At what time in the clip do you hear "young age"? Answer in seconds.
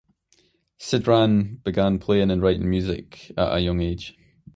3.59-4.17